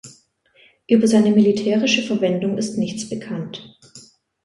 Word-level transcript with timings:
Über 0.87 1.07
seine 1.07 1.29
militärische 1.29 2.01
Verwendung 2.01 2.57
ist 2.57 2.75
nichts 2.75 3.07
bekannt. 3.07 3.77